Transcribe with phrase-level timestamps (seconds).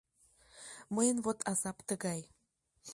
[0.95, 2.21] Мыйын вот азап тыгай.